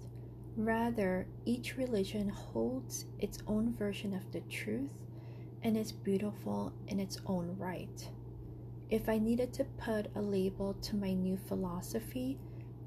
Rather, 0.56 1.28
each 1.44 1.76
religion 1.76 2.30
holds 2.30 3.06
its 3.20 3.40
own 3.48 3.74
version 3.74 4.14
of 4.14 4.32
the 4.32 4.40
truth 4.42 4.94
and 5.62 5.76
is 5.76 5.92
beautiful 5.92 6.72
in 6.88 7.00
its 7.00 7.20
own 7.26 7.56
right. 7.60 8.10
If 8.90 9.10
I 9.10 9.18
needed 9.18 9.52
to 9.54 9.66
put 9.66 10.08
a 10.16 10.22
label 10.22 10.76
to 10.76 10.96
my 10.96 11.14
new 11.14 11.38
philosophy, 11.38 12.38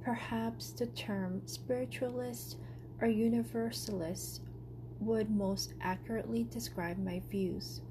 perhaps 0.00 0.70
the 0.70 0.86
term 0.86 1.42
spiritualist 1.44 2.56
or 3.00 3.08
universalist 3.08 4.40
would 5.00 5.28
most 5.30 5.74
accurately 5.82 6.44
describe 6.44 6.98
my 6.98 7.20
views. 7.28 7.82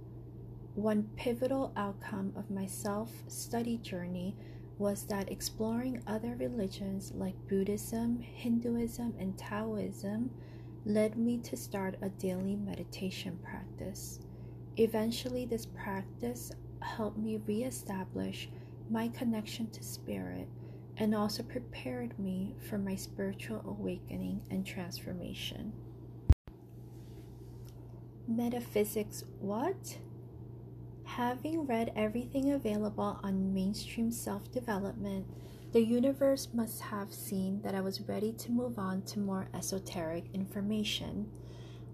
One 0.77 1.09
pivotal 1.15 1.73
outcome 1.75 2.33
of 2.35 2.51
my 2.51 2.67
self 2.67 3.11
study 3.27 3.77
journey 3.79 4.35
was 4.77 5.07
that 5.07 5.31
exploring 5.31 6.03
other 6.05 6.35
religions 6.35 7.11
like 7.15 7.33
Buddhism, 7.47 8.19
Hinduism, 8.21 9.15
and 9.17 9.35
Taoism 9.35 10.29
led 10.85 11.17
me 11.17 11.39
to 11.39 11.57
start 11.57 11.97
a 12.03 12.09
daily 12.09 12.55
meditation 12.55 13.39
practice. 13.43 14.19
Eventually, 14.77 15.45
this 15.45 15.65
practice 15.65 16.51
helped 16.83 17.17
me 17.17 17.41
reestablish 17.47 18.47
my 18.87 19.07
connection 19.07 19.71
to 19.71 19.83
spirit 19.83 20.47
and 20.97 21.15
also 21.15 21.41
prepared 21.41 22.19
me 22.19 22.53
for 22.69 22.77
my 22.77 22.93
spiritual 22.93 23.63
awakening 23.65 24.41
and 24.51 24.63
transformation. 24.63 25.73
Metaphysics, 28.27 29.23
what? 29.39 29.97
Having 31.17 31.65
read 31.65 31.93
everything 31.95 32.51
available 32.51 33.19
on 33.23 33.51
mainstream 33.51 34.11
self 34.11 34.51
development, 34.51 35.25
the 35.71 35.83
universe 35.83 36.49
must 36.53 36.79
have 36.79 37.11
seen 37.11 37.59
that 37.63 37.73
I 37.73 37.81
was 37.81 38.01
ready 38.01 38.33
to 38.33 38.51
move 38.51 38.77
on 38.77 39.01
to 39.05 39.19
more 39.19 39.47
esoteric 39.51 40.25
information. 40.35 41.27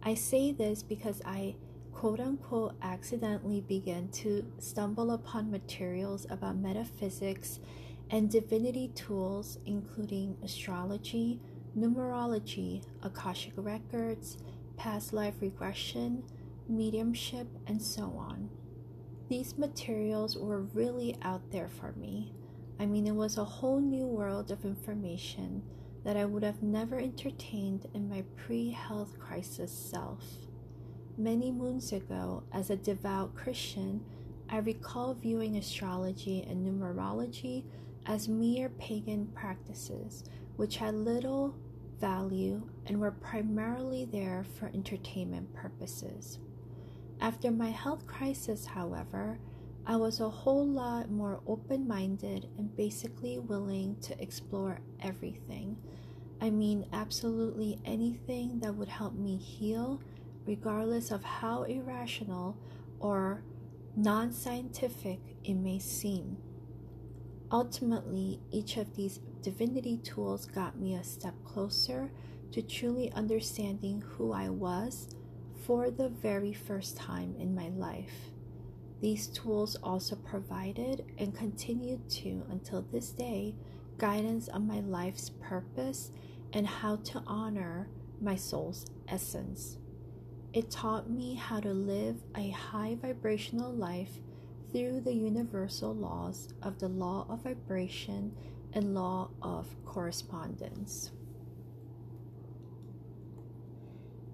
I 0.03 0.15
say 0.15 0.51
this 0.51 0.83
because 0.83 1.21
I 1.23 1.55
quote 1.93 2.19
unquote 2.19 2.75
accidentally 2.81 3.61
began 3.61 4.09
to 4.09 4.45
stumble 4.59 5.11
upon 5.11 5.49
materials 5.49 6.27
about 6.29 6.57
metaphysics 6.57 7.61
and 8.09 8.29
divinity 8.29 8.89
tools, 8.93 9.57
including 9.65 10.35
astrology, 10.43 11.39
numerology, 11.77 12.83
Akashic 13.01 13.53
records, 13.55 14.37
past 14.75 15.13
life 15.13 15.35
regression, 15.39 16.23
mediumship, 16.67 17.47
and 17.65 17.81
so 17.81 18.13
on. 18.17 18.49
These 19.33 19.57
materials 19.57 20.37
were 20.37 20.61
really 20.75 21.17
out 21.23 21.41
there 21.49 21.67
for 21.67 21.93
me. 21.93 22.35
I 22.79 22.85
mean, 22.85 23.07
it 23.07 23.15
was 23.15 23.35
a 23.35 23.43
whole 23.43 23.79
new 23.79 24.05
world 24.05 24.51
of 24.51 24.63
information 24.63 25.63
that 26.03 26.15
I 26.15 26.23
would 26.23 26.43
have 26.43 26.61
never 26.61 26.99
entertained 26.99 27.87
in 27.95 28.07
my 28.07 28.25
pre 28.37 28.69
health 28.69 29.19
crisis 29.19 29.71
self. 29.71 30.23
Many 31.17 31.51
moons 31.51 31.91
ago, 31.93 32.43
as 32.53 32.69
a 32.69 32.75
devout 32.75 33.33
Christian, 33.33 34.05
I 34.51 34.57
recall 34.59 35.15
viewing 35.15 35.57
astrology 35.57 36.45
and 36.47 36.63
numerology 36.63 37.63
as 38.05 38.29
mere 38.29 38.69
pagan 38.69 39.25
practices 39.33 40.25
which 40.57 40.77
had 40.77 40.93
little 40.93 41.55
value 41.99 42.69
and 42.85 43.01
were 43.01 43.09
primarily 43.09 44.05
there 44.05 44.45
for 44.59 44.67
entertainment 44.67 45.55
purposes. 45.55 46.37
After 47.23 47.51
my 47.51 47.69
health 47.69 48.05
crisis, 48.05 48.65
however, 48.65 49.39
I 49.85 49.95
was 49.95 50.19
a 50.19 50.29
whole 50.29 50.67
lot 50.67 51.09
more 51.09 51.39
open 51.47 51.87
minded 51.87 52.49
and 52.57 52.75
basically 52.75 53.39
willing 53.39 53.95
to 54.01 54.21
explore 54.21 54.81
everything. 54.99 55.77
I 56.41 56.49
mean, 56.49 56.85
absolutely 56.91 57.79
anything 57.85 58.59
that 58.59 58.75
would 58.75 58.89
help 58.89 59.13
me 59.13 59.37
heal, 59.37 60.01
regardless 60.45 61.11
of 61.11 61.23
how 61.23 61.63
irrational 61.63 62.57
or 62.99 63.45
non 63.95 64.33
scientific 64.33 65.21
it 65.45 65.53
may 65.53 65.79
seem. 65.79 66.35
Ultimately, 67.49 68.41
each 68.51 68.75
of 68.75 68.97
these 68.97 69.21
divinity 69.41 69.95
tools 69.95 70.45
got 70.45 70.77
me 70.77 70.95
a 70.95 71.03
step 71.05 71.35
closer 71.45 72.11
to 72.51 72.61
truly 72.61 73.13
understanding 73.13 74.01
who 74.01 74.33
I 74.33 74.49
was 74.49 75.07
for 75.65 75.89
the 75.89 76.09
very 76.09 76.53
first 76.53 76.97
time 76.97 77.35
in 77.39 77.55
my 77.55 77.69
life. 77.69 78.31
These 79.01 79.27
tools 79.27 79.77
also 79.83 80.15
provided 80.15 81.05
and 81.17 81.35
continued 81.35 82.09
to, 82.11 82.43
until 82.49 82.81
this 82.81 83.09
day, 83.09 83.55
guidance 83.97 84.49
on 84.49 84.67
my 84.67 84.79
life's 84.79 85.29
purpose 85.29 86.11
and 86.53 86.67
how 86.67 86.97
to 86.97 87.23
honor 87.27 87.89
my 88.21 88.35
soul's 88.35 88.85
essence. 89.07 89.77
It 90.53 90.69
taught 90.69 91.09
me 91.09 91.35
how 91.35 91.59
to 91.59 91.73
live 91.73 92.17
a 92.35 92.49
high 92.49 92.95
vibrational 93.01 93.73
life 93.73 94.19
through 94.71 95.01
the 95.01 95.13
universal 95.13 95.93
laws 95.93 96.53
of 96.61 96.79
the 96.79 96.87
law 96.87 97.25
of 97.29 97.43
vibration 97.43 98.35
and 98.73 98.95
law 98.95 99.29
of 99.41 99.67
correspondence. 99.85 101.11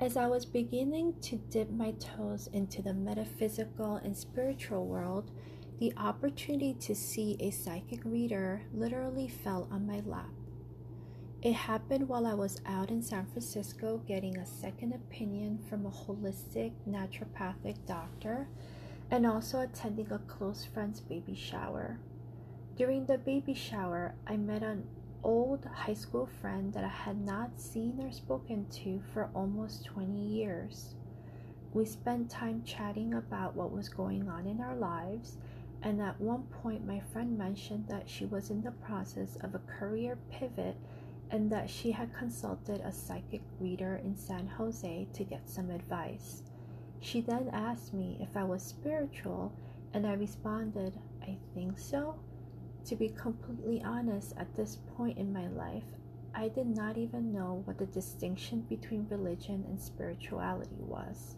As 0.02 0.16
I 0.16 0.28
was 0.28 0.46
beginning 0.46 1.16
to 1.24 1.36
dip 1.36 1.70
my 1.72 1.92
toes 1.92 2.48
into 2.54 2.82
the 2.82 2.94
metaphysical 2.94 3.98
and 3.98 4.16
spiritual 4.16 4.86
world, 4.86 5.30
the 5.78 5.92
opportunity 5.98 6.74
to 6.76 6.96
see 6.96 7.36
a 7.42 7.52
psychic 7.52 8.00
reader 8.06 8.62
literally 8.74 9.28
fell 9.28 9.68
on 9.70 9.86
my 9.86 10.00
lap. 10.06 10.30
It 11.42 11.52
happened 11.52 12.08
while 12.08 12.26
I 12.26 12.34
was 12.34 12.62
out 12.66 12.92
in 12.92 13.02
San 13.02 13.26
Francisco 13.26 14.02
getting 14.08 14.38
a 14.38 14.46
second 14.46 14.94
opinion 14.94 15.60
from 15.70 15.86
a 15.86 15.92
holistic 15.92 16.72
naturopathic 16.88 17.86
doctor, 17.86 18.48
and 19.12 19.26
also 19.26 19.60
attending 19.60 20.10
a 20.14 20.20
close 20.20 20.64
friend's 20.64 21.02
baby 21.02 21.36
shower. 21.36 22.00
During 22.78 23.06
the 23.06 23.18
baby 23.18 23.54
shower, 23.54 24.16
I 24.26 24.38
met 24.38 24.64
an 24.64 24.88
old 25.24 25.66
high 25.66 25.94
school 25.94 26.28
friend 26.42 26.74
that 26.74 26.84
I 26.84 26.88
had 26.88 27.20
not 27.20 27.60
seen 27.60 28.00
or 28.02 28.12
spoken 28.12 28.66
to 28.84 29.02
for 29.14 29.30
almost 29.36 29.86
20 29.86 30.20
years. 30.20 30.96
We 31.74 31.86
spent 31.86 32.30
time 32.30 32.64
chatting 32.66 33.14
about 33.14 33.56
what 33.56 33.72
was 33.72 33.90
going 33.90 34.28
on 34.28 34.48
in 34.48 34.60
our 34.62 34.76
lives, 34.76 35.38
and 35.82 36.02
at 36.02 36.20
one 36.20 36.44
point, 36.62 36.86
my 36.86 37.00
friend 37.00 37.38
mentioned 37.38 37.88
that 37.88 38.10
she 38.10 38.26
was 38.26 38.50
in 38.50 38.62
the 38.62 38.72
process 38.72 39.38
of 39.42 39.56
a 39.56 39.60
career 39.60 40.18
pivot 40.32 40.76
and 41.32 41.52
that 41.52 41.70
she 41.70 41.92
had 41.92 42.14
consulted 42.14 42.82
a 42.82 42.92
psychic 42.92 43.42
reader 43.60 44.02
in 44.04 44.18
San 44.18 44.48
Jose 44.48 45.08
to 45.14 45.24
get 45.24 45.48
some 45.48 45.70
advice. 45.70 46.44
She 47.00 47.22
then 47.22 47.50
asked 47.54 47.94
me 47.94 48.18
if 48.20 48.36
I 48.36 48.44
was 48.44 48.64
spiritual, 48.64 49.54
and 49.94 50.08
I 50.08 50.14
responded, 50.14 51.00
I 51.22 51.38
think 51.54 51.78
so. 51.78 52.20
To 52.86 52.96
be 52.96 53.10
completely 53.10 53.84
honest, 53.84 54.34
at 54.38 54.56
this 54.56 54.80
point 54.96 55.18
in 55.18 55.32
my 55.32 55.48
life, 55.48 55.84
I 56.34 56.48
did 56.48 56.68
not 56.68 56.98
even 56.98 57.34
know 57.34 57.62
what 57.66 57.78
the 57.78 57.86
distinction 57.86 58.62
between 58.62 59.08
religion 59.10 59.66
and 59.68 59.80
spirituality 59.80 60.78
was. 60.80 61.36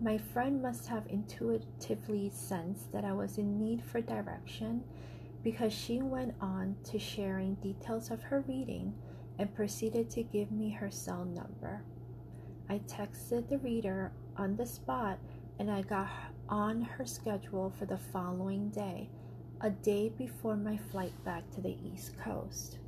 My 0.00 0.18
friend 0.18 0.60
must 0.60 0.88
have 0.88 1.06
intuitively 1.08 2.30
sensed 2.30 2.90
that 2.92 3.04
I 3.04 3.12
was 3.12 3.38
in 3.38 3.58
need 3.58 3.82
for 3.82 4.00
direction 4.00 4.82
because 5.42 5.72
she 5.72 6.02
went 6.02 6.34
on 6.40 6.76
to 6.84 6.98
sharing 6.98 7.54
details 7.56 8.10
of 8.10 8.22
her 8.22 8.40
reading 8.48 8.94
and 9.38 9.54
proceeded 9.54 10.10
to 10.10 10.22
give 10.22 10.50
me 10.50 10.70
her 10.70 10.90
cell 10.90 11.24
number. 11.24 11.82
I 12.68 12.78
texted 12.80 13.48
the 13.48 13.58
reader 13.58 14.12
on 14.36 14.56
the 14.56 14.66
spot 14.66 15.18
and 15.58 15.70
I 15.70 15.82
got 15.82 16.08
on 16.48 16.82
her 16.82 17.04
schedule 17.04 17.72
for 17.78 17.86
the 17.86 17.98
following 17.98 18.70
day 18.70 19.10
a 19.60 19.70
day 19.70 20.10
before 20.10 20.56
my 20.56 20.76
flight 20.76 21.12
back 21.24 21.50
to 21.52 21.60
the 21.60 21.76
East 21.84 22.18
Coast. 22.18 22.78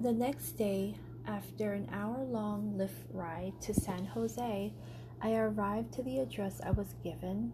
The 0.00 0.12
next 0.12 0.52
day, 0.52 0.96
after 1.26 1.72
an 1.72 1.88
hour 1.92 2.24
long 2.24 2.74
Lyft 2.78 3.04
ride 3.12 3.60
to 3.62 3.74
San 3.74 4.04
Jose, 4.04 4.72
I 5.20 5.34
arrived 5.34 5.92
to 5.94 6.02
the 6.02 6.20
address 6.20 6.60
I 6.64 6.70
was 6.70 6.94
given 7.02 7.52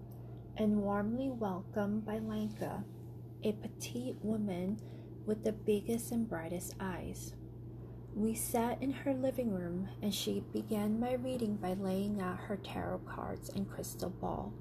and 0.57 0.83
warmly 0.83 1.31
welcomed 1.31 2.05
by 2.05 2.19
Lanka, 2.19 2.85
a 3.43 3.53
petite 3.53 4.17
woman 4.23 4.81
with 5.25 5.45
the 5.45 5.53
biggest 5.53 6.13
and 6.13 6.29
brightest 6.29 6.75
eyes. 6.81 7.33
We 8.15 8.35
sat 8.35 8.83
in 8.83 8.91
her 8.91 9.15
living 9.15 9.53
room 9.53 9.89
and 10.03 10.13
she 10.13 10.45
began 10.53 11.01
my 11.01 11.15
reading 11.15 11.57
by 11.57 11.73
laying 11.75 12.21
out 12.21 12.39
her 12.41 12.57
tarot 12.57 13.01
cards 13.07 13.49
and 13.49 13.71
crystal 13.71 14.11
ball. 14.11 14.53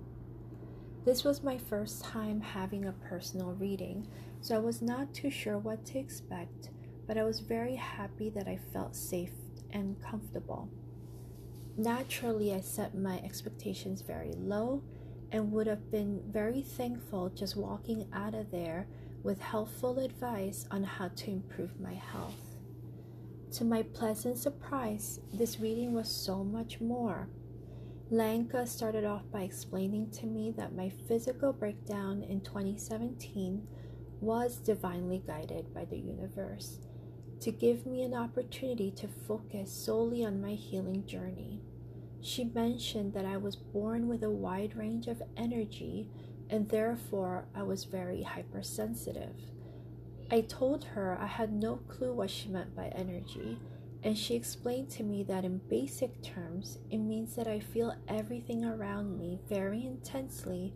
This 1.03 1.23
was 1.23 1.41
my 1.41 1.57
first 1.57 2.03
time 2.03 2.41
having 2.41 2.85
a 2.85 2.91
personal 2.91 3.53
reading, 3.53 4.07
so 4.39 4.55
I 4.55 4.59
was 4.59 4.83
not 4.83 5.13
too 5.15 5.31
sure 5.31 5.57
what 5.57 5.83
to 5.87 5.97
expect, 5.97 6.69
but 7.07 7.17
I 7.17 7.23
was 7.23 7.39
very 7.39 7.75
happy 7.75 8.29
that 8.29 8.47
I 8.47 8.59
felt 8.71 8.95
safe 8.95 9.33
and 9.71 9.99
comfortable. 9.99 10.69
Naturally, 11.75 12.53
I 12.53 12.61
set 12.61 12.93
my 12.93 13.19
expectations 13.23 14.01
very 14.01 14.33
low 14.33 14.83
and 15.31 15.51
would 15.51 15.65
have 15.65 15.89
been 15.89 16.21
very 16.27 16.61
thankful 16.61 17.29
just 17.29 17.55
walking 17.55 18.07
out 18.13 18.35
of 18.35 18.51
there 18.51 18.85
with 19.23 19.41
helpful 19.41 19.97
advice 19.97 20.67
on 20.69 20.83
how 20.83 21.07
to 21.07 21.31
improve 21.31 21.79
my 21.79 21.93
health. 21.93 22.57
To 23.53 23.65
my 23.65 23.81
pleasant 23.81 24.37
surprise, 24.37 25.19
this 25.33 25.59
reading 25.59 25.93
was 25.93 26.09
so 26.09 26.43
much 26.43 26.79
more. 26.79 27.27
Lanka 28.13 28.67
started 28.67 29.05
off 29.05 29.23
by 29.31 29.43
explaining 29.43 30.11
to 30.11 30.25
me 30.25 30.53
that 30.57 30.75
my 30.75 30.91
physical 31.07 31.53
breakdown 31.53 32.21
in 32.23 32.41
2017 32.41 33.65
was 34.19 34.57
divinely 34.57 35.23
guided 35.25 35.73
by 35.73 35.85
the 35.85 35.97
universe 35.97 36.79
to 37.39 37.51
give 37.53 37.85
me 37.85 38.03
an 38.03 38.13
opportunity 38.13 38.91
to 38.91 39.07
focus 39.07 39.71
solely 39.71 40.25
on 40.25 40.41
my 40.41 40.55
healing 40.55 41.05
journey. 41.05 41.61
She 42.19 42.43
mentioned 42.43 43.13
that 43.13 43.25
I 43.25 43.37
was 43.37 43.55
born 43.55 44.09
with 44.09 44.23
a 44.23 44.29
wide 44.29 44.75
range 44.75 45.07
of 45.07 45.23
energy 45.37 46.09
and 46.49 46.67
therefore 46.67 47.45
I 47.55 47.63
was 47.63 47.85
very 47.85 48.23
hypersensitive. 48.23 49.37
I 50.29 50.41
told 50.41 50.83
her 50.83 51.17
I 51.17 51.27
had 51.27 51.53
no 51.53 51.77
clue 51.77 52.11
what 52.11 52.29
she 52.29 52.49
meant 52.49 52.75
by 52.75 52.87
energy 52.87 53.57
and 54.03 54.17
she 54.17 54.35
explained 54.35 54.89
to 54.91 55.03
me 55.03 55.23
that 55.23 55.45
in 55.45 55.61
basic 55.69 56.23
terms, 56.23 56.79
it 56.89 56.97
means 56.97 57.35
that 57.35 57.47
I 57.47 57.59
feel 57.59 57.95
everything 58.07 58.65
around 58.65 59.17
me 59.17 59.39
very 59.47 59.85
intensely. 59.85 60.73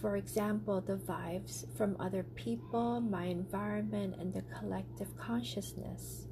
For 0.00 0.16
example, 0.16 0.80
the 0.80 0.96
vibes 0.96 1.64
from 1.76 1.96
other 1.98 2.24
people, 2.34 3.00
my 3.00 3.24
environment, 3.24 4.16
and 4.18 4.34
the 4.34 4.42
collective 4.42 5.16
consciousness. 5.16 6.26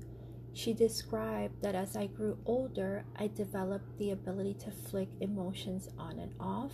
She 0.52 0.74
described 0.74 1.62
that 1.62 1.74
as 1.74 1.96
I 1.96 2.06
grew 2.06 2.38
older, 2.44 3.04
I 3.16 3.28
developed 3.28 3.96
the 3.98 4.10
ability 4.10 4.54
to 4.64 4.70
flick 4.70 5.08
emotions 5.20 5.88
on 5.98 6.18
and 6.18 6.34
off, 6.38 6.72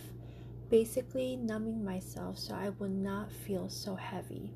basically 0.69 1.37
numbing 1.37 1.85
myself 1.85 2.37
so 2.37 2.55
I 2.55 2.69
would 2.69 2.91
not 2.91 3.31
feel 3.31 3.69
so 3.69 3.95
heavy. 3.95 4.53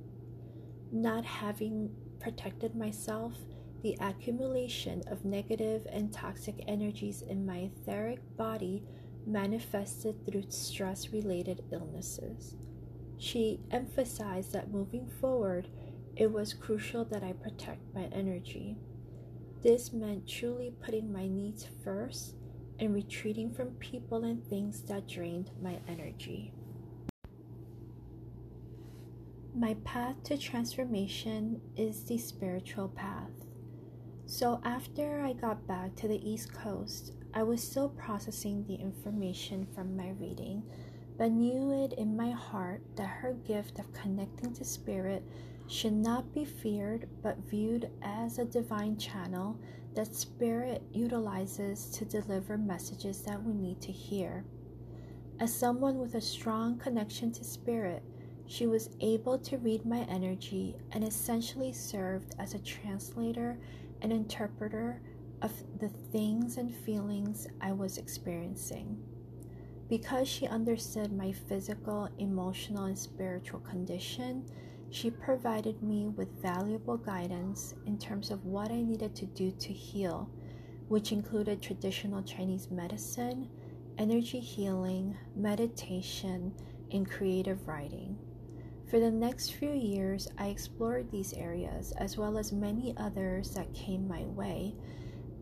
Not 0.92 1.24
having 1.24 1.92
protected 2.20 2.76
myself, 2.76 3.34
the 3.82 3.98
accumulation 4.00 5.04
of 5.08 5.26
negative 5.26 5.88
and 5.92 6.12
toxic 6.12 6.64
energies 6.68 7.22
in 7.22 7.46
my 7.46 7.70
etheric 7.72 8.20
body 8.38 8.84
manifested 9.26 10.26
through 10.26 10.44
stress 10.50 11.10
related 11.10 11.64
illnesses. 11.72 12.56
She 13.18 13.60
emphasized 13.72 14.54
that 14.54 14.72
moving 14.72 15.08
forward, 15.08 15.68
it 16.16 16.32
was 16.32 16.54
crucial 16.54 17.06
that 17.06 17.24
I 17.24 17.34
protect 17.34 17.94
my 17.94 18.06
energy. 18.12 18.78
This 19.62 19.92
meant 19.92 20.28
truly 20.28 20.74
putting 20.84 21.12
my 21.12 21.28
needs 21.28 21.68
first 21.84 22.36
and 22.80 22.94
retreating 22.94 23.54
from 23.54 23.72
people 23.72 24.24
and 24.24 24.46
things 24.46 24.82
that 24.84 25.08
drained 25.08 25.52
my 25.62 25.80
energy. 25.88 26.54
My 29.56 29.76
path 29.84 30.24
to 30.24 30.38
transformation 30.38 31.60
is 31.76 32.06
the 32.06 32.18
spiritual 32.18 32.88
path. 32.88 33.32
So, 34.32 34.62
after 34.64 35.22
I 35.22 35.34
got 35.34 35.66
back 35.66 35.96
to 35.96 36.08
the 36.08 36.24
East 36.24 36.54
Coast, 36.54 37.14
I 37.34 37.42
was 37.42 37.64
still 37.64 37.90
processing 37.90 38.64
the 38.64 38.76
information 38.76 39.66
from 39.74 39.98
my 39.98 40.12
reading, 40.20 40.62
but 41.18 41.32
knew 41.32 41.84
it 41.84 41.94
in 41.94 42.16
my 42.16 42.30
heart 42.30 42.84
that 42.96 43.08
her 43.08 43.34
gift 43.34 43.80
of 43.80 43.92
connecting 43.92 44.54
to 44.54 44.64
spirit 44.64 45.24
should 45.66 45.94
not 45.94 46.32
be 46.32 46.46
feared 46.46 47.10
but 47.24 47.40
viewed 47.50 47.90
as 48.04 48.38
a 48.38 48.46
divine 48.46 48.98
channel 48.98 49.58
that 49.96 50.14
spirit 50.14 50.84
utilizes 50.94 51.88
to 51.88 52.06
deliver 52.06 52.56
messages 52.56 53.24
that 53.24 53.44
we 53.44 53.54
need 53.56 53.82
to 53.82 53.92
hear. 53.92 54.46
As 55.40 55.52
someone 55.52 55.98
with 55.98 56.14
a 56.14 56.22
strong 56.22 56.78
connection 56.78 57.32
to 57.32 57.44
spirit, 57.44 58.04
she 58.46 58.68
was 58.68 58.92
able 59.02 59.40
to 59.40 59.58
read 59.58 59.88
my 59.88 60.02
energy 60.02 60.76
and 60.92 61.04
essentially 61.04 61.74
served 61.74 62.36
as 62.38 62.54
a 62.54 62.60
translator 62.60 63.58
an 64.02 64.12
interpreter 64.12 65.02
of 65.42 65.52
the 65.80 65.90
things 66.12 66.58
and 66.58 66.74
feelings 66.74 67.48
I 67.62 67.72
was 67.72 67.98
experiencing. 67.98 68.98
Because 69.88 70.28
she 70.28 70.48
understood 70.48 71.12
my 71.12 71.32
physical, 71.32 72.10
emotional, 72.20 72.86
and 72.86 72.98
spiritual 72.98 73.60
condition, 73.62 74.46
she 74.92 75.10
provided 75.10 75.82
me 75.82 76.08
with 76.08 76.42
valuable 76.42 76.98
guidance 76.98 77.74
in 77.86 77.98
terms 77.98 78.32
of 78.32 78.46
what 78.46 78.72
I 78.72 78.82
needed 78.82 79.16
to 79.16 79.26
do 79.26 79.52
to 79.52 79.74
heal, 79.74 80.30
which 80.88 81.12
included 81.12 81.62
traditional 81.62 82.24
Chinese 82.24 82.70
medicine, 82.70 83.50
energy 83.98 84.40
healing, 84.40 85.18
meditation, 85.36 86.54
and 86.92 87.10
creative 87.10 87.68
writing. 87.68 88.18
For 88.90 89.00
the 89.00 89.12
next 89.12 89.54
few 89.54 89.72
years, 89.72 90.28
I 90.40 90.48
explored 90.48 91.12
these 91.12 91.34
areas 91.34 91.92
as 91.98 92.18
well 92.18 92.40
as 92.40 92.52
many 92.52 92.96
others 92.98 93.52
that 93.52 93.72
came 93.76 94.08
my 94.08 94.24
way 94.24 94.74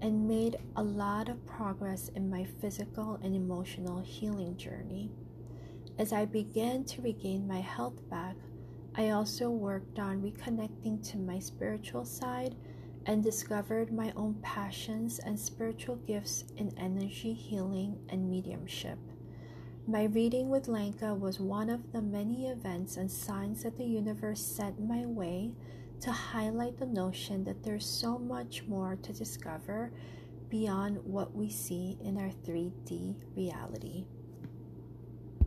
and 0.01 0.27
made 0.27 0.57
a 0.75 0.83
lot 0.83 1.29
of 1.29 1.45
progress 1.45 2.09
in 2.09 2.29
my 2.29 2.43
physical 2.43 3.17
and 3.23 3.33
emotional 3.33 4.01
healing 4.01 4.57
journey. 4.57 5.11
As 5.97 6.11
I 6.11 6.25
began 6.25 6.83
to 6.85 7.01
regain 7.01 7.47
my 7.47 7.61
health 7.61 7.97
back, 8.09 8.35
I 8.95 9.11
also 9.11 9.49
worked 9.49 9.97
on 9.97 10.21
reconnecting 10.21 11.01
to 11.11 11.17
my 11.17 11.39
spiritual 11.39 12.03
side 12.03 12.53
and 13.05 13.23
discovered 13.23 13.93
my 13.93 14.11
own 14.17 14.35
passions 14.41 15.19
and 15.19 15.39
spiritual 15.39 15.95
gifts 15.95 16.43
in 16.57 16.77
energy 16.77 17.33
healing 17.33 17.97
and 18.09 18.29
mediumship. 18.29 18.99
My 19.89 20.03
reading 20.03 20.49
with 20.49 20.67
Lanka 20.67 21.13
was 21.13 21.39
one 21.39 21.69
of 21.69 21.93
the 21.93 22.01
many 22.01 22.47
events 22.47 22.97
and 22.97 23.09
signs 23.09 23.63
that 23.63 23.77
the 23.77 23.85
universe 23.85 24.41
sent 24.41 24.85
my 24.85 25.05
way 25.05 25.53
to 26.01 26.11
highlight 26.11 26.77
the 26.77 26.85
notion 26.85 27.45
that 27.45 27.63
there's 27.63 27.85
so 27.85 28.19
much 28.19 28.63
more 28.67 28.97
to 28.97 29.13
discover 29.13 29.93
beyond 30.49 30.97
what 31.05 31.33
we 31.33 31.49
see 31.49 31.97
in 32.03 32.17
our 32.17 32.31
3D 32.45 33.15
reality. 33.33 34.03